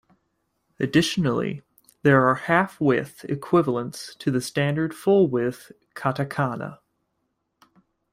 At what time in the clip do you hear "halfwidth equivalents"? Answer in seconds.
2.47-4.15